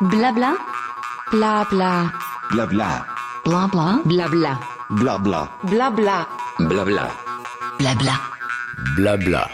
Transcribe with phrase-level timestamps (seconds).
[0.00, 0.54] Blabla.
[1.32, 2.12] Blabla.
[2.52, 3.04] Blabla.
[3.44, 4.00] Blabla.
[4.04, 4.60] Blabla.
[4.90, 5.48] Blabla.
[5.64, 6.28] Blabla.
[6.60, 7.10] Blabla.
[7.80, 8.12] Blabla.
[8.94, 9.48] Blabla.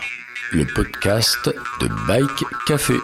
[0.53, 1.49] Le podcast
[1.81, 2.97] de Bike Café.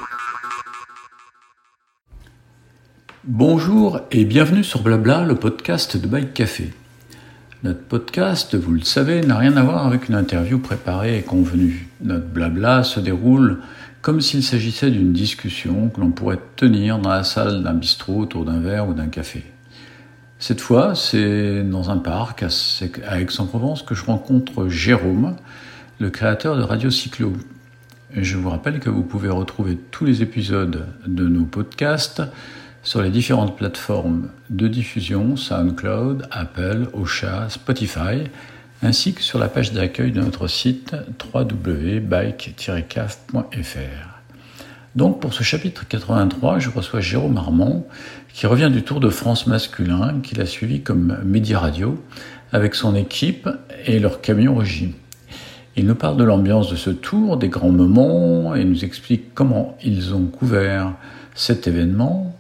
[3.25, 6.75] Bonjour et bienvenue sur Blabla, le podcast de Bike Café.
[7.62, 11.88] Notre podcast, vous le savez, n'a rien à voir avec une interview préparée et convenue.
[12.02, 13.61] Notre blabla se déroule
[14.03, 18.45] comme s'il s'agissait d'une discussion que l'on pourrait tenir dans la salle d'un bistrot autour
[18.45, 19.45] d'un verre ou d'un café.
[20.39, 25.36] Cette fois, c'est dans un parc à Aix-en-Provence que je rencontre Jérôme,
[25.99, 27.35] le créateur de Radio Cyclo.
[28.17, 32.22] Je vous rappelle que vous pouvez retrouver tous les épisodes de nos podcasts
[32.83, 38.25] sur les différentes plateformes de diffusion SoundCloud, Apple, Ocha, Spotify,
[38.83, 40.94] ainsi que sur la page d'accueil de notre site
[41.34, 44.11] www.bike-caf.fr.
[44.97, 47.86] Donc pour ce chapitre 83, je reçois Jérôme Armand,
[48.33, 52.02] qui revient du Tour de France masculin, qu'il a suivi comme média radio,
[52.52, 53.48] avec son équipe
[53.86, 54.94] et leur camion régie.
[55.77, 59.77] Il nous parle de l'ambiance de ce tour, des grands moments, et nous explique comment
[59.84, 60.94] ils ont couvert
[61.34, 62.36] cet événement,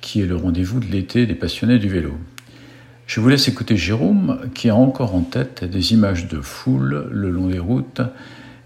[0.00, 2.12] qui est le rendez-vous de l'été des passionnés du vélo.
[3.06, 7.30] Je vous laisse écouter Jérôme, qui a encore en tête des images de foule le
[7.30, 8.00] long des routes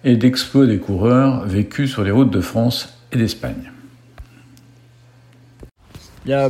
[0.04, 3.72] et d'exploits des coureurs vécus sur les routes de France et d'Espagne.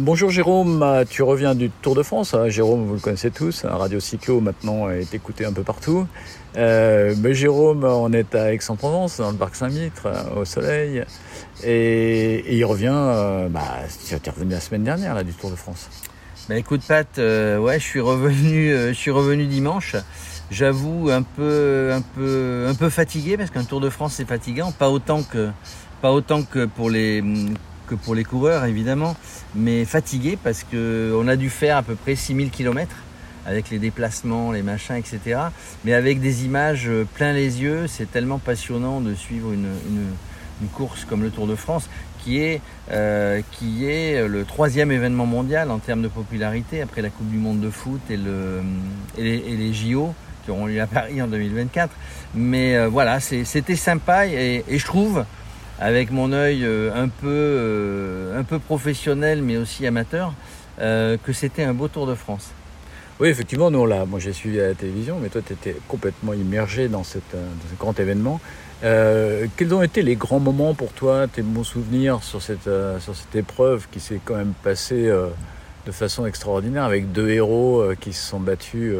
[0.00, 2.34] Bonjour Jérôme, tu reviens du Tour de France.
[2.34, 2.48] Hein.
[2.48, 6.06] Jérôme, vous le connaissez tous, Radio Cyclo maintenant est écouté un peu partout.
[6.56, 11.04] Euh, mais Jérôme, on est à Aix-en-Provence, dans le parc Saint-Mitre, au soleil.
[11.62, 13.62] Et, il revient, euh, bah,
[14.04, 15.88] tu es revenu la semaine dernière là, du Tour de France.
[16.48, 19.96] Bah écoute Pat, euh, ouais, je suis revenu, je suis revenu dimanche.
[20.50, 24.72] J'avoue un peu, un peu, un peu fatigué parce qu'un Tour de France c'est fatigant,
[24.72, 25.50] pas autant que,
[26.00, 27.22] pas autant que pour les,
[27.86, 29.14] que pour les coureurs évidemment,
[29.54, 32.96] mais fatigué parce que on a dû faire à peu près 6000 km
[33.44, 35.40] avec les déplacements, les machins, etc.
[35.84, 39.68] Mais avec des images plein les yeux, c'est tellement passionnant de suivre une,
[40.72, 41.90] course comme le Tour de France,
[42.28, 47.08] qui est, euh, qui est le troisième événement mondial en termes de popularité après la
[47.08, 48.60] Coupe du Monde de foot et, le,
[49.16, 50.12] et, les, JO
[50.44, 51.88] qui auront lieu à Paris en 2024.
[52.34, 55.24] Mais euh, voilà, c'était sympa et, je trouve,
[55.80, 57.08] avec mon œil euh, un
[58.44, 60.34] peu, professionnel mais aussi amateur,
[60.78, 62.50] que c'était un beau Tour de France.
[63.20, 66.34] Oui, effectivement, nous, là, moi j'ai suivi à la télévision, mais toi, tu étais complètement
[66.34, 67.18] immergé dans, ce
[67.78, 68.38] grand événement.
[68.84, 73.00] Euh, quels ont été les grands moments pour toi, tes bons souvenirs sur cette, euh,
[73.00, 75.12] sur cette épreuve qui s'est quand même passée
[75.86, 78.94] de façon extraordinaire avec deux héros qui se sont battus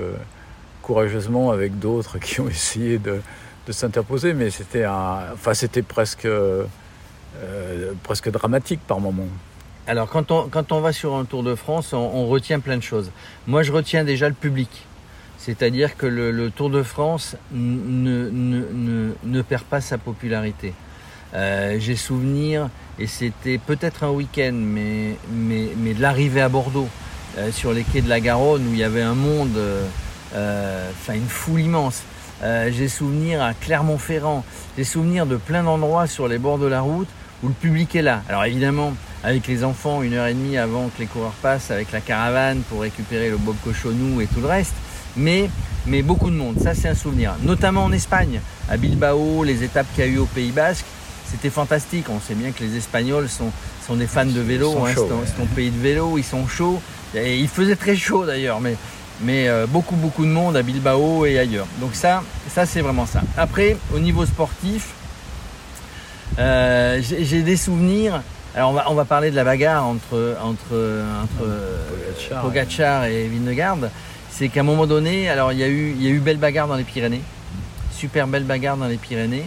[0.82, 3.20] courageusement avec d'autres qui ont essayé de,
[3.66, 6.28] de s'interposer, mais c'était enfin, c'était presque,
[8.02, 9.28] presque dramatique par moments.
[9.88, 12.82] Alors, quand on, quand on va sur un Tour de France, on, retient plein de
[12.82, 13.10] choses.
[13.46, 14.68] Moi, je retiens déjà le public.
[15.38, 20.74] C'est-à-dire que le, Tour de France ne, perd pas sa popularité.
[21.34, 22.68] Euh, j'ai souvenir,
[22.98, 26.88] et c'était peut-être un week-end, mais de l'arrivée à Bordeaux,
[27.38, 31.14] euh, sur les quais de la Garonne, où il y avait un monde, euh, enfin
[31.14, 32.02] une foule immense.
[32.42, 34.44] j'ai souvenir à Clermont-Ferrand,
[34.76, 37.08] j'ai souvenir de plein d'endroits sur les bords de la route
[37.42, 38.22] où le public est là.
[38.28, 41.92] Alors évidemment, avec les enfants, une heure et demie avant que les coureurs passent, avec
[41.92, 44.74] la caravane pour récupérer le Bob Cochonou et tout le reste.
[45.16, 45.50] Mais,
[45.86, 47.34] mais beaucoup de monde, ça c'est un souvenir.
[47.42, 50.84] Notamment en Espagne, à Bilbao, les étapes qu'il y a eu au Pays Basque,
[51.30, 52.06] c'était fantastique.
[52.10, 53.50] On sait bien que les Espagnols sont,
[53.86, 56.80] sont des fans de vélo, hein, c'est un pays de vélo, ils sont chauds.
[57.14, 58.76] Et il faisait très chaud d'ailleurs, mais,
[59.22, 61.66] mais euh, beaucoup beaucoup de monde à Bilbao et ailleurs.
[61.80, 63.22] Donc ça, ça c'est vraiment ça.
[63.36, 64.90] Après, au niveau sportif,
[66.38, 68.22] euh, j'ai des souvenirs.
[68.54, 73.78] Alors on va, on va parler de la bagarre entre, entre, entre Pogacar, et Vingegaard.
[74.38, 76.76] C'est qu'à un moment donné, alors il y, a eu, il y belle bagarre dans
[76.76, 77.22] les Pyrénées.
[77.90, 79.42] Super belle bagarre dans les Pyrénées.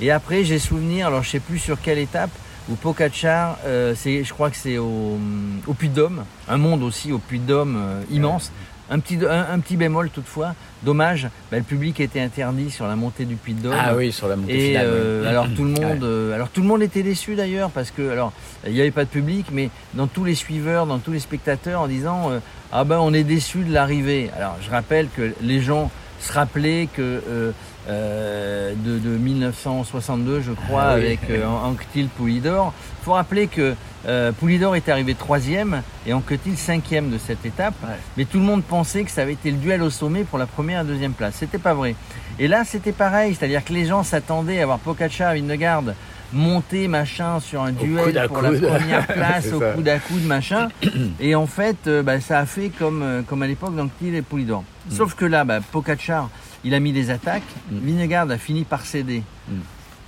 [0.00, 2.30] Et après, j'ai souvenir, alors je sais plus sur quelle étape,
[2.70, 5.18] où Pogacar, euh, je crois que c'est au,
[5.66, 8.50] au Puy-de-Dôme, un monde aussi au Puy-de-Dôme euh, immense.
[8.92, 13.24] Un petit, un, petit bémol toutefois, dommage, bah, le public était interdit sur la montée
[13.24, 13.74] du Puy de Dôme.
[13.78, 16.60] Ah oui, sur la montée Et finale, euh, alors tout le monde, euh, alors tout
[16.60, 18.32] le monde était déçu d'ailleurs parce que alors
[18.66, 21.82] il n'y avait pas de public, mais dans tous les suiveurs, dans tous les spectateurs,
[21.82, 22.40] en disant euh,
[22.72, 24.28] ah ben on est déçu de l'arrivée.
[24.36, 27.52] Alors je rappelle que les gens se rappelaient que
[27.88, 32.74] euh, de, 1962, je crois, ah avec euh, Anquetil Poulidor.
[33.00, 33.74] Il faut rappeler que
[34.06, 37.74] euh, Poulidor est arrivé troisième et Anquetil cinquième de cette étape.
[38.16, 40.46] Mais tout le monde pensait que ça avait été le duel au sommet pour la
[40.46, 41.36] première et deuxième place.
[41.38, 41.94] C'était pas vrai.
[42.38, 45.84] Et là, c'était pareil, c'est-à-dire que les gens s'attendaient à voir Pogacar, Vingegaard
[46.32, 50.68] monter machin sur un duel pour la première place au coude à coude machin.
[51.20, 54.14] et en fait, euh, bah, ça a fait comme, euh, comme à l'époque dans Kiel
[54.14, 54.64] et Poulidor.
[54.90, 56.30] Sauf que là, bah, Pogacar,
[56.64, 57.42] il a mis des attaques.
[57.70, 58.12] Mm.
[58.12, 59.22] A fini par céder.
[59.48, 59.54] Mm.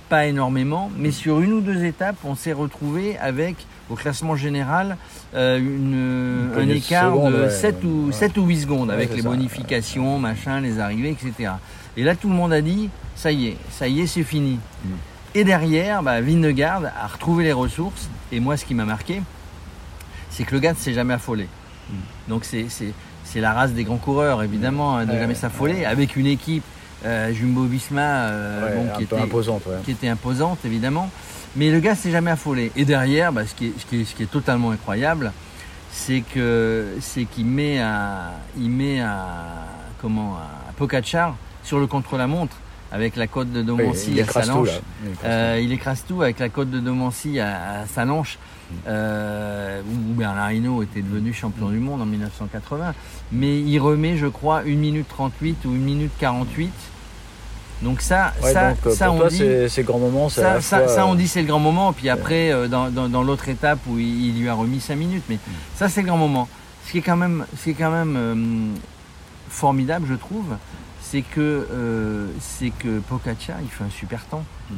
[0.09, 3.55] Pas énormément, mais sur une ou deux étapes, on s'est retrouvé avec,
[3.89, 4.97] au classement général,
[5.33, 7.49] euh, une, Une un écart de ouais.
[7.49, 8.13] 7, ou, Ouais.
[8.13, 9.29] 7 ou 8 secondes Ouais, avec les ça.
[9.29, 11.53] bonifications, machin, les arrivées, etc.
[11.97, 14.59] Et là, tout le monde a dit, ça y est, ça y est, c'est fini.
[15.35, 18.09] Et derrière, bah, a retrouvé les ressources.
[18.31, 19.21] Et moi, ce qui m'a marqué,
[20.29, 21.47] c'est que le gars ne s'est jamais affolé.
[21.89, 21.93] Mm.
[22.29, 22.93] Donc c'est, c'est,
[23.23, 26.63] c'est la race des grands coureurs, évidemment, hein, de Ouais, jamais s'affoler, avec une équipe
[27.05, 29.65] euh, Jumbo-Visma euh, Ouais, bon, un qui, était, imposante.
[29.65, 29.75] ouais.
[29.83, 31.09] qui était imposante, évidemment.
[31.55, 32.71] Mais le gars s'est jamais affolé.
[32.75, 35.31] Et derrière, bah, ce, qui est, ce, qui est, ce qui est totalement incroyable,
[35.91, 39.25] c'est que c'est qu'il met à, il met à,
[40.01, 41.03] comment, à
[41.63, 42.52] sur le contre-la-montre
[42.93, 44.67] avec la côte de Domancy à Salanches.
[44.67, 44.73] là.
[45.03, 48.37] Il écrase Euh, il écrase tout avec la côte de Domancy à, à Salanches,
[48.71, 48.75] Mm.
[48.87, 52.93] euh, où Bernard Hinault était devenu champion du monde en 1980.
[53.33, 56.71] Mais il remet, je crois, 1 minute 38 ou 1 minute 48.
[57.81, 58.31] Donc ça.
[58.41, 60.29] Ouais, ça, donc, euh, ça pour on toi, dit, c'est c'est grand moment.
[60.29, 61.91] ça, la ça, fois, ça, on dit c'est le grand moment.
[61.91, 64.95] Puis après, euh, dans, dans- dans l'autre étape où il, il lui a remis 5
[64.95, 65.23] minutes.
[65.29, 65.39] Mais
[65.75, 66.47] ça, c'est le grand moment.
[66.85, 68.35] Ce qui est quand même, ce qui est quand même euh,
[69.49, 70.55] formidable, je trouve,
[71.13, 74.43] c'est que, euh, c'est que Pogacar, il fait un super temps.
[74.71, 74.73] Mm.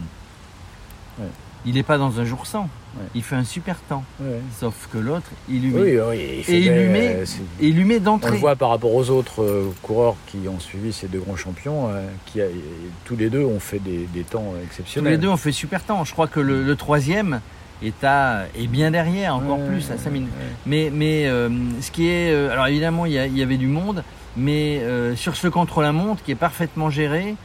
[1.22, 1.30] Ouais.
[1.66, 2.64] Il n'est pas dans un jour sans.
[2.64, 3.06] Ouais.
[3.16, 4.04] Il fait un super temps.
[4.20, 4.40] ouais.
[4.60, 5.80] Sauf que l'autre, il lui met.
[5.82, 7.26] Oui, oui, il fait Et il des- lui met- euh,
[7.62, 8.38] il lui met On le d'entrée.
[8.38, 12.06] voit par rapport aux autres euh, coureurs qui ont suivi ces deux grands champions, euh,
[12.26, 12.46] qui a-
[13.06, 15.14] tous les deux ont fait des, des temps Tous exceptionnels.
[15.14, 16.04] les deux ont fait super temps.
[16.04, 17.40] Je crois que le, le troisième
[17.82, 20.30] est, à, est bien derrière, encore Ouais, plus, à 5 minutes.
[20.38, 20.46] ouais.
[20.66, 21.50] Mais, mais euh,
[21.82, 22.32] ce qui est.
[22.32, 24.04] euh, alors évidemment, il y, il y avait du monde,
[24.38, 27.36] mais euh, sur ce contre-la-montre qui est parfaitement géré,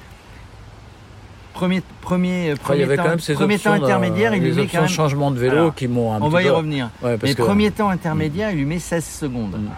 [1.55, 4.53] premier, premier, il y premier, avait temps, quand même ces premier temps intermédiaire, il lui
[4.53, 4.89] met quand même.
[4.89, 6.87] changement de vélo Alors, qui m'ont un On va y peu- revenir.
[7.03, 9.57] Ouais, parce Mais que- premier temps intermédiaire, il lui met 16 secondes.
[9.61, 9.69] Mm.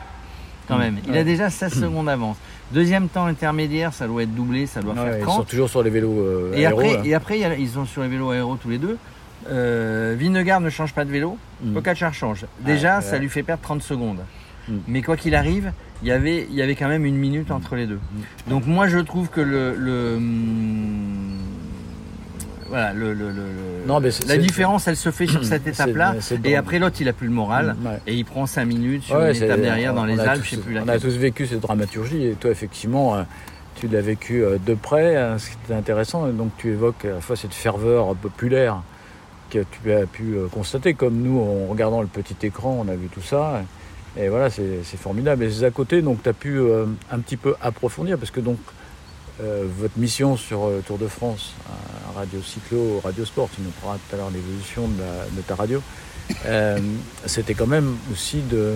[0.69, 0.81] Quand Mm.
[0.81, 0.99] même.
[1.06, 1.19] Il Ouais.
[1.19, 2.37] a déjà 16 secondes d'avance.
[2.70, 5.37] Deuxième temps intermédiaire, ça doit être doublé, ça doit Ouais, faire ils 30.
[5.41, 7.00] sont toujours sur les vélos euh, Et aéros, après, là.
[7.05, 8.97] et après il ils sont sur les vélos aéros tous les deux.
[9.50, 11.73] Euh, Vingegaard ne change pas de vélo, Mm.
[11.75, 12.47] Pogacar change.
[12.61, 14.20] Déjà, ça lui fait perdre 30 secondes.
[14.69, 14.73] Mm.
[14.88, 15.73] Mais quoi qu'il arrive,
[16.03, 17.99] il y avait, il y avait quand même une minute entre les deux.
[18.49, 20.19] Donc moi, je trouve que le, le
[22.69, 26.14] voilà, le, le- le- le- Non, mais la différence, elle se fait sur cette étape-là.
[26.44, 27.76] Et après, l'autre, il a plus le moral.
[27.85, 27.99] Ouais.
[28.06, 30.44] Et il prend 5 minutes sur Ouais, une étape derrière dans on les Alpes, tous-
[30.44, 33.23] je sais plus On a tous vécu cette dramaturgie et toi, effectivement, euh,
[33.75, 36.26] tu l'as vécu euh, de près, euh, ce qui était intéressant.
[36.29, 38.82] Donc, tu évoques à la fois cette ferveur populaire
[39.50, 42.94] que tu as pu euh, constater, comme nous, en regardant le petit écran, on a
[42.97, 43.62] vu tout ça.
[44.17, 45.44] Et voilà, c'est formidable.
[45.44, 48.41] Et c'est à côté, donc, tu as pu euh, un petit peu approfondir, parce que
[48.41, 48.59] donc,
[49.43, 51.53] euh, votre mission sur euh, Tour de France,
[52.14, 55.81] Radio Cyclo, Radio Sport, tu nous parleras tout à l'heure l'évolution de, ta radio,
[57.26, 58.75] c'était quand même aussi de,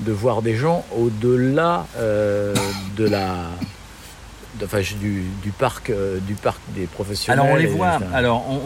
[0.00, 3.36] de voir des gens au-delà de la
[4.60, 5.90] de- enfin, du, du parc
[6.26, 7.40] du parc des professionnels.
[7.40, 8.56] Alors on les voit, alors on,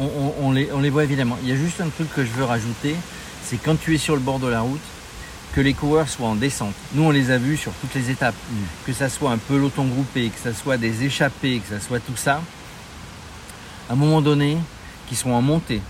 [0.44, 1.38] on- on les, on les voit évidemment.
[1.44, 2.94] Il y a juste un truc que je veux rajouter,
[3.44, 4.80] c'est quand tu es sur le bord de la route,
[5.54, 6.74] que les coureurs soient en descente.
[6.94, 8.56] Nous on les a vus sur toutes les étapes, Mm.
[8.86, 12.16] que ça soit un peloton groupé, que ça soit des échappés, que ça soit tout
[12.16, 12.40] ça.
[13.88, 14.58] À un moment donné,
[15.08, 15.80] qu'ils soient en montée,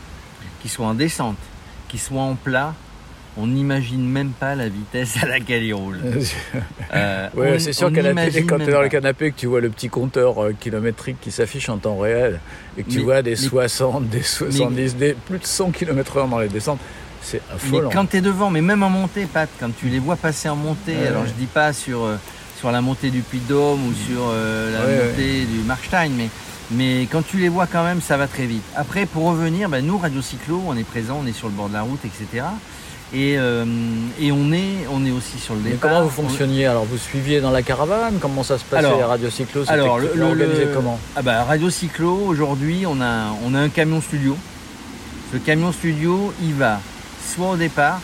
[0.63, 1.37] qu'ils soient en descente,
[1.89, 2.75] qu'ils soient en plat,
[3.37, 6.01] on n'imagine même pas la vitesse à laquelle ils roulent.
[6.95, 9.37] Euh, Ouais, c'est sûr qu'à la télé, n'imagine quand tu es dans le canapé, que
[9.39, 12.41] tu vois le petit compteur euh, kilométrique qui s'affiche en temps réel,
[12.77, 16.29] et que tu Mais- vois des mais- 60, des 70, des plus de 100 km/h
[16.29, 16.81] dans les descentes,
[17.31, 17.91] c'est Mais affolant.
[17.93, 20.57] quand tu es devant, mais même en montée, Pat, quand tu les vois passer en
[20.57, 21.29] montée, Ouais, alors ouais.
[21.29, 22.17] je dis pas sur, euh,
[22.59, 26.11] sur la montée du Puy de Dôme ou sur euh, la Ouais, montée du Markstein,
[26.17, 26.29] mais,
[26.71, 28.63] mais quand tu les vois quand même, ça va très vite.
[28.77, 31.69] Après, pour revenir, ben, nous, Radio Cyclo, on est présent, on est sur le bord
[31.69, 32.45] de la route, etc.
[33.15, 33.65] Et, euh,
[34.21, 35.89] et on, est, on est aussi sur le Mais départ.
[35.91, 36.67] comment vous On- fonctionniez?
[36.67, 38.19] Alors, vous suiviez dans la caravane?
[38.21, 39.63] Comment ça se passait Alors- à Radio Cyclo?
[39.69, 40.99] Alors, le- le- comment?
[41.17, 44.37] Ah bah, Radio Cyclo, aujourd'hui, on a, on a un camion studio.
[45.33, 46.81] Ce camion studio, il va
[47.35, 48.01] soit au départ,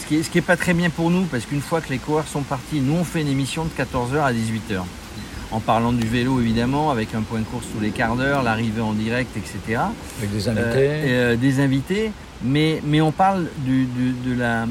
[0.00, 1.90] ce qui est, ce qui est pas très bien pour nous, parce qu'une fois que
[1.90, 4.82] les coureurs sont partis, nous, on fait une émission de 14h à 18h.
[5.50, 8.80] En parlant du vélo, évidemment, avec un point de course tous les quarts d'heure, l'arrivée
[8.80, 9.80] en direct, etc.
[10.18, 12.12] Avec des invités Euh, euh, des invités,
[12.42, 14.66] mais, mais on parle du, du- de la.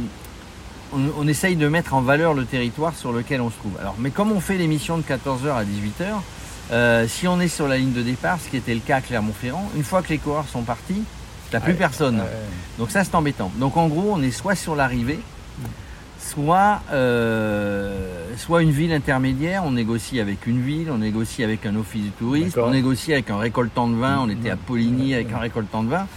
[0.91, 3.72] On, on essaye de mettre en valeur le territoire sur lequel on se trouve.
[3.79, 6.05] Alors, mais comme on fait l'émission de 14h à 18h,
[6.72, 9.01] euh, si on est sur la ligne de départ, ce qui était le cas à
[9.01, 11.03] Clermont-Ferrand, une fois que les coureurs sont partis,
[11.53, 12.19] t'as plus personne.
[12.79, 13.51] Donc ça c'est embêtant.
[13.57, 15.19] Donc en gros, on est soit sur l'arrivée,
[16.19, 19.63] soit, euh, soit une ville intermédiaire.
[19.63, 23.29] On négocie avec une ville, on négocie avec un office du tourisme, on négocie avec
[23.29, 24.19] un récoltant de vin.
[24.19, 26.07] On était à Poligny avec un récoltant de vin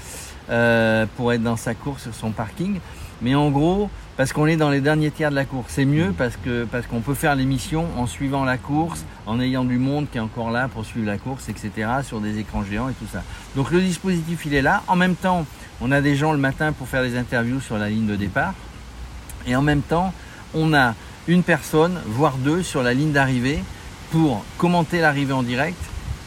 [0.49, 2.81] euh, pour être dans sa course sur son parking.
[3.23, 6.13] Mais en gros, parce qu'on est dans les derniers tiers de la course, c'est mieux
[6.17, 6.35] parce
[6.71, 10.21] parce qu'on peut faire l'émission en suivant la course, en ayant du monde qui est
[10.21, 11.71] encore là pour suivre la course, etc.
[12.03, 13.23] Sur des écrans géants et tout ça.
[13.55, 14.83] Donc le dispositif il est là.
[14.89, 15.47] En même temps,
[15.81, 18.55] on a des gens le matin pour faire des interviews sur la ligne de départ.
[19.47, 20.13] Et en même temps,
[20.55, 20.95] on a
[21.29, 23.61] une personne, voire deux, sur la ligne d'arrivée
[24.11, 25.79] pour commenter l'arrivée en direct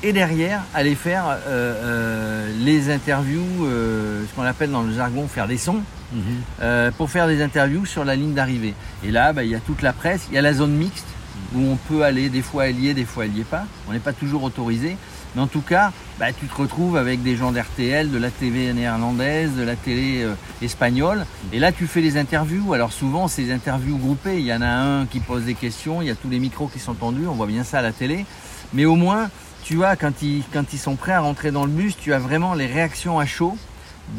[0.03, 5.27] et derrière aller faire euh, euh, les interviews, euh, ce qu'on appelle dans le jargon
[5.27, 5.81] faire des sons,
[6.61, 8.73] euh, pour faire des interviews sur la ligne d'arrivée.
[9.03, 11.07] Et là, bah, il y a toute la presse, il y a la zone mixte
[11.55, 13.65] où on peut aller, des fois elle y est, des fois elle y est pas.
[13.87, 14.97] On n'est pas toujours autorisé.
[15.35, 18.73] Mais en tout cas, bah, tu te retrouves avec des gens d'RTL, de la TV
[18.73, 21.25] néerlandaise, de la télé euh, espagnole.
[21.53, 22.73] Et là, tu fais les interviews.
[22.73, 24.39] Alors souvent, c'est des interviews groupées.
[24.39, 26.67] Il y en a un qui pose des questions, il y a tous les micros
[26.67, 27.27] qui sont tendus.
[27.27, 28.25] On voit bien ça à la télé.
[28.73, 29.29] Mais au moins,
[29.63, 29.79] tu
[30.21, 33.19] ils, quand ils sont prêts à rentrer dans le bus, tu as vraiment les réactions
[33.19, 33.55] à chaud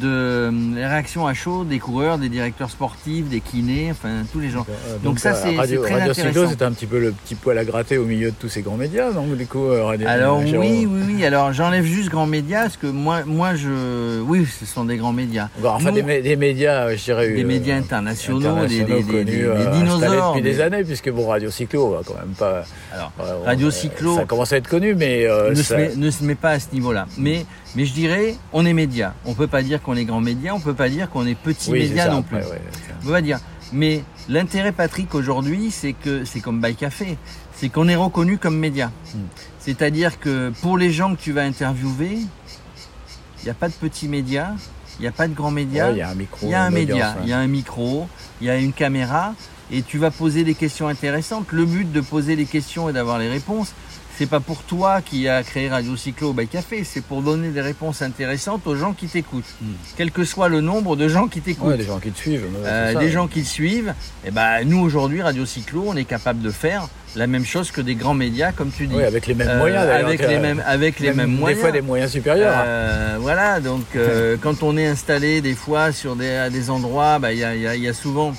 [0.00, 4.50] de les réactions à chaud des coureurs, des directeurs sportifs, des kinés, enfin tous les
[4.50, 4.66] gens.
[4.68, 5.56] Euh, Donc ça, euh, c'est- très
[5.94, 6.50] Radio Cyclo, intéressant.
[6.50, 8.76] c'était un petit peu le petit poil à gratter au milieu de tous ces grands
[8.76, 11.25] médias, donc du coup, euh, Radio Alors oui, oui, oui.
[11.25, 15.12] Alors j'enlève juste grands médias parce que moi, moi je, oui, ce sont des grands
[15.12, 15.49] médias.
[15.61, 17.30] Bon, Enfin, Nous, des, mé- des médias, euh, je dirais.
[17.30, 18.47] des euh, médias internationaux, des,
[18.80, 20.28] internationaux des- des- connus, des- euh, dinosaures.
[20.35, 22.64] depuis des des- années, puisque bon, Radio Cyclo, quand même pas.
[22.92, 23.12] Alors,
[23.44, 25.26] Radio euh, Cyclo- Ça commence à être connu, mais.
[25.26, 27.06] euh, ne, se ça- met, ne se met pas à ce niveau-là.
[27.18, 29.14] Mais, mais je dirais, on est média.
[29.24, 31.70] On peut pas dire qu'on est grand média, on peut pas dire qu'on est petit
[31.70, 32.36] oui, média ça, non plus.
[32.36, 32.60] ouais.
[33.00, 33.38] On peut pas dire.
[33.72, 37.16] Mais l'intérêt, Patrick, aujourd'hui, c'est que c'est comme By Café,
[37.54, 38.90] c'est qu'on est reconnu comme média.
[39.14, 39.20] Hmm.
[39.60, 44.08] C'est-à-dire que pour les gens que tu vas interviewer, il n'y a pas de petits
[44.08, 44.50] médias,
[44.98, 45.88] il n'y a pas de grands médias.
[45.88, 46.46] Ouais, Il y a un micro.
[46.46, 48.08] Il y a un média, il y a un micro,
[48.40, 49.34] il y a une caméra,
[49.70, 51.52] et tu vas poser des questions intéressantes.
[51.52, 53.72] Le but de poser les questions et d'avoir les réponses,
[54.20, 57.62] c'est pas pour toi qui a créé Radio Cyclo by Café, c'est pour donner des
[57.62, 59.66] réponses intéressantes aux gens qui t'écoutent, Mm.
[59.96, 61.68] quel que soit le nombre de gens qui t'écoutent.
[61.70, 62.44] Ouais, des gens qui te suivent.
[62.62, 62.98] Euh, ça.
[63.00, 63.94] des gens qui le suivent,
[64.26, 66.86] et ben nous aujourd'hui Radio Cyclo, on est capable de faire
[67.16, 69.58] la même chose que des grands médias, comme tu dis, Oui, avec les mêmes Euh,
[69.58, 69.88] moyens.
[69.88, 71.56] avec les mêmes, avec les mêmes moyens.
[71.58, 72.62] Des fois, des moyens supérieurs.
[72.66, 77.18] Euh, voilà, donc euh, quand on est installé des fois sur des, à des endroits,
[77.18, 78.34] bah, il y, a, il y a- il y a souvent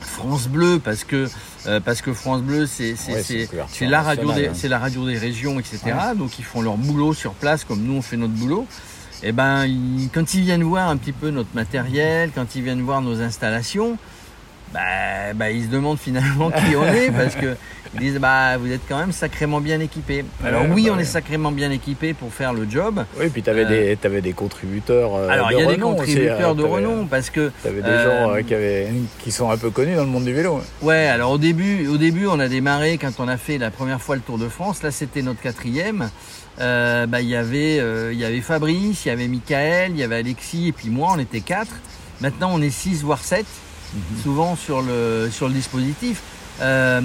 [0.00, 1.28] France Bleu parce que
[1.66, 3.22] euh, parce que France Bleu c'est Ouais,
[3.86, 4.52] la radio des hein.
[4.54, 5.78] c'est la radio des régions etc.
[6.16, 8.66] Donc ils font leur boulot sur place comme nous on fait notre boulot.
[9.22, 12.82] Et ben ils- quand ils viennent voir un petit peu notre matériel, quand ils viennent
[12.82, 13.96] voir nos installations,
[14.72, 17.56] bah, bah, ils se demandent finalement qui on est parce que
[17.94, 20.24] ils disent bah vous êtes quand même sacrément bien équipé.
[20.44, 21.02] Alors Ouais, oui bah on ouais.
[21.02, 23.04] est sacrément bien équipé pour faire le job.
[23.18, 25.14] Oui, puis tu avais, euh, des, des contributeurs.
[25.14, 26.54] euh, Alors de il y a des aussi, contributeurs hein.
[26.54, 28.88] de renom parce que T'avais des Euh, gens euh, qui, avaient,
[29.20, 30.60] qui sont un peu connus dans le monde du vélo.
[30.82, 34.02] ouais alors au début au début on a démarré quand on a fait la première
[34.02, 36.10] fois le Tour de France là c'était notre quatrième
[36.58, 37.76] bah il y avait
[38.12, 41.12] il y avait Fabrice il y avait Michael il y avait Alexis et puis moi
[41.14, 41.72] on était quatre
[42.20, 43.46] maintenant on est six voire sept
[43.94, 44.22] Mhm.
[44.22, 46.20] souvent sur le sur le dispositif
[46.60, 47.00] euh,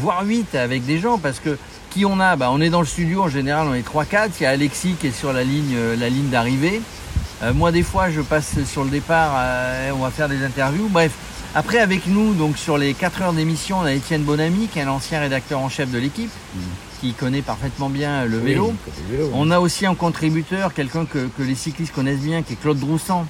[0.00, 1.56] voire 8 avec des gens parce que
[1.90, 2.36] qui on a?
[2.36, 4.50] Bah, on est dans le studio en général on est 3 4 il y a
[4.50, 6.80] Alexis qui est sur la ligne euh, la ligne d'arrivée
[7.42, 10.88] Euh, moi des fois je passe sur le départ euh, on va faire des interviews
[10.88, 11.12] bref
[11.54, 14.82] après avec nous donc sur les 4 heures d'émission on a Étienne Bonamy qui est
[14.82, 16.30] un ancien rédacteur en chef de l'équipe
[17.00, 19.30] qui connaît parfaitement bien le vélo Oui, côté vélo.
[19.34, 22.78] on a aussi un contributeur, quelqu'un que, que les cyclistes connaissent bien, qui est Claude
[22.78, 23.26] Droussan.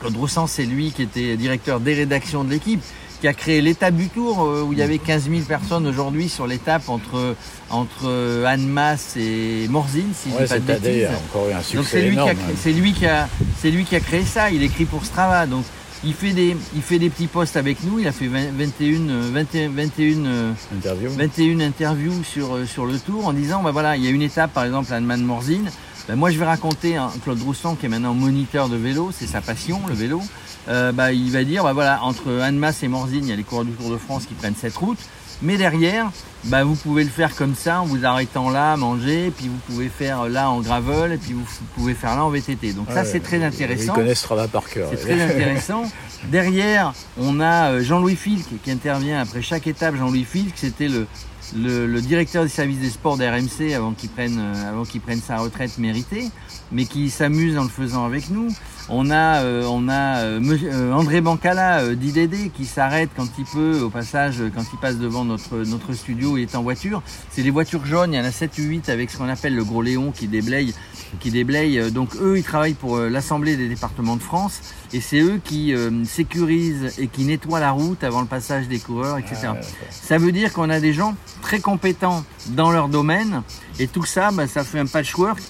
[0.00, 2.80] Claude Droussan, c'est lui qui était directeur des rédactions de l'équipe,
[3.20, 6.28] qui a créé l'étape du Tour, euh, où il y avait 15 000 personnes aujourd'hui
[6.28, 7.34] sur l'étape entre,
[7.70, 11.04] entre euh, Annemasse et Morzine, si je Ouais, dis pas de bêtises.
[11.04, 12.38] a encore eu un succès Donc c'est lui, qui a, énorme.
[12.62, 13.28] c'est lui qui a,
[13.60, 14.50] c'est lui qui a créé ça.
[14.50, 15.64] Il écrit pour Strava, donc
[16.04, 17.98] il fait des, il fait des petits posts avec nous.
[17.98, 21.10] Il a fait 20 21, euh, 21, 21 euh, Interview.
[21.10, 24.52] 21 interviews sur, sur le tour en disant bah voilà, il y a une étape
[24.52, 25.70] par exemple à Anne Morzine.
[26.08, 29.26] Ben, moi je vais raconter hein, Claude Roussan qui est maintenant moniteur de vélo, c'est
[29.26, 30.22] sa passion le vélo.
[30.68, 33.42] Euh, bah, il va dire bah voilà, entre Annemasse et Morzine, il y a les
[33.42, 34.98] coureurs du Tour de France qui prennent cette route.
[35.42, 36.10] Mais derrière,
[36.44, 39.88] bah, vous pouvez le faire comme ça en vous arrêtant là, manger, puis vous pouvez
[39.88, 41.44] faire là en gravel, et puis vous
[41.74, 42.72] pouvez faire là en VTT.
[42.72, 43.92] Donc ça c'est très Ils intéressant.
[43.92, 44.88] connaissent Strava par cœur.
[44.90, 45.82] C'est très intéressant.
[46.30, 49.96] Derrière, on a euh, Jean-Louis Filk qui intervient après chaque étape.
[49.96, 51.06] Jean-Louis Filk, c'était le,
[51.54, 55.38] le, directeur du service des sports d'RMC avant qu'il prenne, euh, avant qu'il prenne sa
[55.38, 56.30] retraite méritée,
[56.72, 58.48] mais qui s'amuse en le faisant avec nous.
[58.88, 63.44] On a, euh, on a euh, euh, André Bancala euh, d'IDD qui s'arrête quand il
[63.44, 67.02] peut, au passage, quand il passe devant notre, notre studio, il est en voiture.
[67.30, 69.56] C'est des voitures jaunes, il y en a 7 ou 8 avec ce qu'on appelle
[69.56, 70.72] le gros Léon qui déblaye.
[71.18, 71.90] Qui déblaye.
[71.90, 74.60] Donc eux, ils travaillent pour l'Assemblée des départements de France
[74.92, 75.72] et c'est eux qui
[76.04, 79.48] sécurisent et qui nettoient la route avant le passage des coureurs, etc.
[79.50, 79.56] Ah,
[79.90, 83.42] Ça veut dire qu'on a des gens très compétents dans leur domaine
[83.78, 85.40] et tout ça, bah, ça fait un patchwork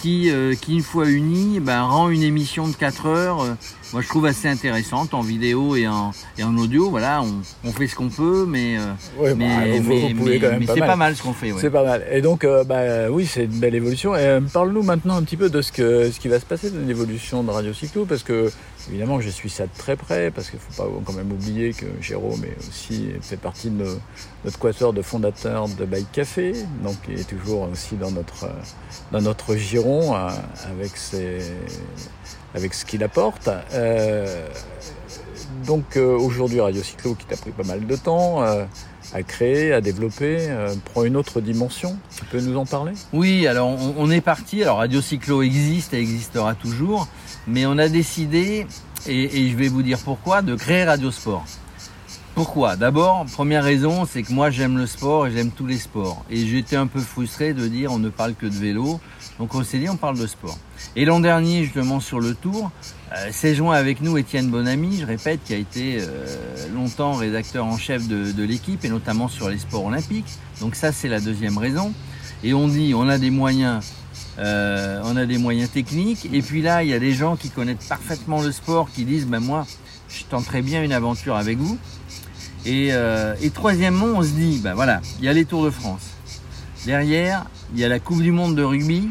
[0.00, 3.54] qui, euh, qui une fois uni, bah, rend une émission de 4 heures, euh,
[3.92, 6.90] moi je trouve assez intéressante en vidéo et en, et en audio.
[6.90, 8.84] Voilà, on, on fait ce qu'on peut, mais, euh,
[9.18, 11.22] bah, mais, vous- vous mais, pouvez mais- quand même mais pas c'est pas mal ce
[11.22, 11.52] qu'on fait.
[11.52, 11.60] ouais.
[11.60, 12.04] C'est pas mal.
[12.10, 14.14] Et donc, euh, bah, oui, c'est une belle évolution.
[14.14, 16.70] Et euh, parle-nous maintenant un petit peu de ce, que, ce qui va se passer
[16.70, 18.50] de l'évolution de Radio Cyclo, parce que,
[18.88, 21.72] évidemment, je suis ça de très près, parce qu'il ne faut pas quand même oublier
[21.72, 23.86] que Jérôme est aussi, fait partie de
[24.44, 26.52] notre quatuor de fondateurs de Bike Café,
[26.84, 28.48] donc il est toujours aussi dans notre,
[29.12, 31.38] dans notre giron, avec, ses,
[32.54, 33.48] avec ce qu'il apporte.
[33.72, 34.48] Euh,
[35.66, 38.64] donc, euh, aujourd'hui, Radio Cyclo, qui t'a pris pas mal de temps, euh,
[39.12, 41.98] à créer, à développer, euh, prend une autre dimension.
[42.16, 42.92] Tu peux nous en parler?
[43.12, 44.62] Oui, alors on, est parti.
[44.62, 47.08] Alors Radio Cyclo existe et existera toujours,
[47.46, 48.66] mais on a décidé,
[49.06, 51.44] et, et je vais vous dire pourquoi, de créer Radio Sport.
[52.34, 52.76] Pourquoi?
[52.76, 56.24] D'abord, première raison, c'est que moi j'aime le sport et j'aime tous les sports.
[56.30, 59.00] Et j'étais un peu frustré de dire on ne parle que de vélo.
[59.38, 60.56] Donc on s'est dit on parle de sport.
[60.96, 62.70] Et l'an dernier, justement sur le tour,
[63.12, 67.66] euh, s'est joint avec nous Étienne Bonamy, je répète, qui a été euh, longtemps rédacteur
[67.66, 70.38] en chef de, l'équipe et notamment sur les sports olympiques.
[70.60, 71.92] Donc ça c'est la deuxième raison.
[72.44, 73.84] Et on dit on a des moyens,
[74.38, 76.28] euh, on a des moyens techniques.
[76.32, 79.26] Et puis là il y a des gens qui connaissent parfaitement le sport qui disent
[79.26, 79.66] ben moi
[80.08, 81.78] je tenterais bien une aventure avec vous.
[82.66, 85.70] Et, euh, et troisièmement, on se dit, ben voilà, il y a les Tours de
[85.70, 86.10] France.
[86.84, 89.10] Derrière, il y a la Coupe du Monde de rugby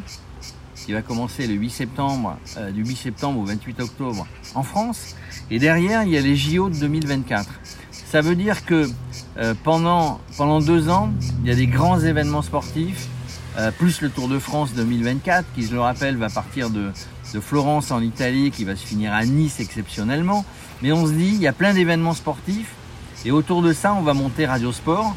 [0.89, 4.25] qui va commencer le 8 septembre, euh, du 8 septembre au 28 octobre
[4.55, 5.15] en France.
[5.51, 7.47] Et derrière, il y a les JO de 2024.
[7.91, 8.89] Ça veut dire que
[9.37, 11.11] euh, pendant, pendant deux ans,
[11.43, 13.07] il y a des grands événements sportifs,
[13.59, 16.91] euh, plus le Tour de France 2024, qui, je le rappelle, va partir de,
[17.35, 20.43] de Florence en Italie, qui va se finir à Nice exceptionnellement.
[20.81, 22.73] Mais on se dit, il y a plein d'événements sportifs,
[23.25, 25.15] et autour de ça, on va monter Radio Sport,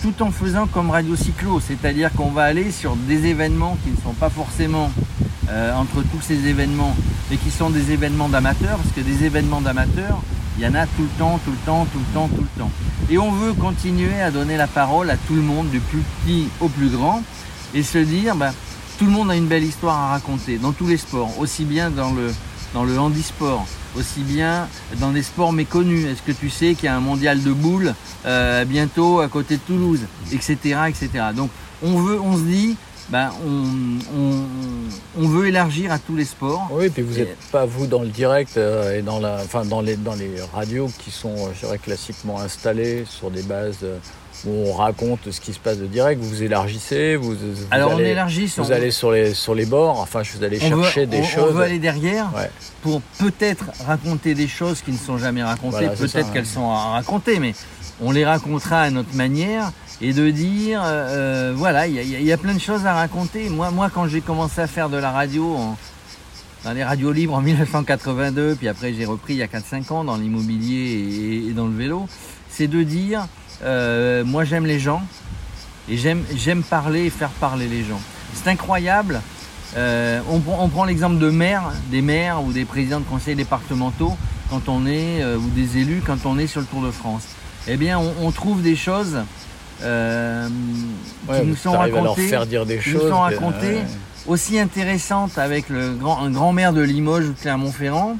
[0.00, 3.96] tout en faisant comme Radio Cyclo, c'est-à-dire qu'on va aller sur des événements qui ne
[3.96, 4.90] sont pas forcément
[5.50, 6.94] euh, entre tous ces événements,
[7.30, 10.22] mais qui sont des événements d'amateurs, parce que des événements d'amateurs,
[10.56, 12.60] il y en a tout le temps, tout le temps, tout le temps, tout le
[12.60, 12.70] temps.
[13.10, 16.48] Et on veut continuer à donner la parole à tout le monde, du plus petit
[16.60, 17.22] au plus grand,
[17.74, 18.52] et se dire, bah,
[18.98, 21.90] tout le monde a une belle histoire à raconter, dans tous les sports, aussi bien
[21.90, 22.32] dans le,
[22.72, 24.68] dans le handisport, aussi bien
[25.00, 26.06] dans des sports méconnus.
[26.06, 27.94] Est-ce que tu sais qu'il y a un mondial de boules
[28.26, 30.00] euh, bientôt à côté de Toulouse,
[30.32, 30.56] etc.,
[30.88, 31.08] etc.
[31.34, 31.50] Donc
[31.82, 32.76] on veut, on se dit,
[33.08, 33.64] ben, on,
[34.16, 36.68] on, on veut élargir à tous les sports.
[36.70, 39.64] Oui, puis vous Et- n'êtes pas, vous, dans le direct euh, et dans, la, enfin,
[39.64, 43.78] dans, les, dans les radios qui sont, euh, je dirais, classiquement installées sur des bases
[43.82, 43.98] euh,
[44.46, 46.20] où on raconte ce qui se passe de direct.
[46.20, 47.36] Vous vous élargissez, vous, vous
[47.70, 50.42] Alors allez, on élargit, vous on, allez sur, les, sur les bords, enfin, je vous
[50.44, 51.50] allez veut- chercher des on- choses.
[51.50, 52.50] On veut aller derrière Ouais.
[52.82, 55.76] pour peut-être raconter des choses qui ne sont jamais racontées.
[55.86, 57.54] Voilà, peut-être qu'elles sont à raconter, mais
[58.00, 62.32] on les racontera à notre manière et de dire, euh, voilà, il y a, y
[62.32, 63.48] y plein de choses à raconter.
[63.48, 65.76] Moi, moi quand j'ai commencé à faire de la radio en-
[66.64, 70.04] dans les radios libres en 1982, puis après j'ai repris il y a 4-5 ans
[70.04, 72.06] dans l'immobilier et, et dans le vélo,
[72.48, 73.26] c'est de dire,
[73.64, 75.02] euh, moi j'aime les gens
[75.88, 78.00] et j'aime parler et faire parler les gens.
[78.34, 79.20] C'est incroyable.
[79.76, 83.34] Euh, on, prend- on prend l'exemple de maires, des maires ou des présidents de conseils
[83.36, 84.16] départementaux
[84.50, 87.22] quand on est euh, ou des élus quand on est sur le Tour de France.
[87.66, 89.18] Eh bien, on, on trouve des choses
[89.82, 90.48] euh,
[91.28, 93.76] Ouais, qui nous sont racontées faire dire des qui nous sont racontées.
[93.76, 93.84] ouais.
[94.26, 98.16] aussi intéressantes avec le grand, un grand maire de Limoges ou de Clermont-Ferrand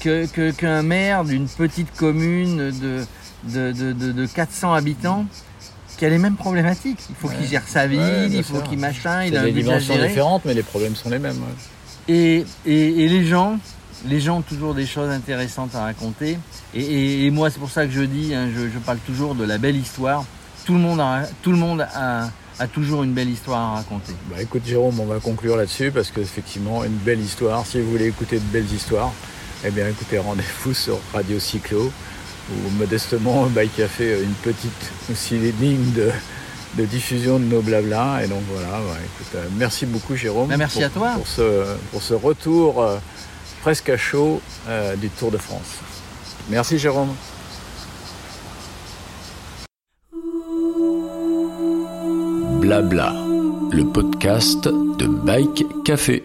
[0.00, 3.04] que- qu'un maire d'une petite commune de,
[3.44, 5.26] de, de, de- de 400 habitants
[5.96, 6.98] qui a les mêmes problématiques.
[7.10, 9.96] Il faut qu'il gère sa ville, Ouais, il faut qu'il machin, il a des dimensions
[10.06, 11.36] différentes, mais les problèmes sont les mêmes.
[11.36, 12.14] ouais.
[12.14, 13.58] Et, et, et les gens,
[14.06, 16.38] les gens ont toujours des choses intéressantes à raconter.
[16.74, 19.56] Et moi, c'est pour ça que je dis, hein, je, je parle toujours de la
[19.58, 20.24] belle histoire.
[20.66, 24.12] Tout le monde a, tout le monde a, a toujours une belle histoire à raconter.
[24.30, 27.64] Bah écoute Jérôme, on va conclure là-dessus parce qu'effectivement, une belle histoire.
[27.66, 29.12] Si vous voulez écouter de belles histoires,
[29.64, 31.90] eh bien écoutez, rendez-vous sur Radio Cyclo
[32.50, 36.10] ou modestement Bike Café, une petite aussi ligne de,
[36.76, 38.24] de diffusion de nos blabla.
[38.24, 40.48] Et donc voilà, bah, écoute, euh, merci beaucoup Jérôme.
[40.48, 41.12] Bah, merci pour, à toi.
[41.16, 42.98] Pour ce, pour ce retour euh,
[43.62, 45.80] presque à chaud euh, du Tour de France.
[46.48, 47.14] Merci Jérôme.
[52.60, 53.12] Blabla,
[53.70, 56.24] le podcast de Bike Café.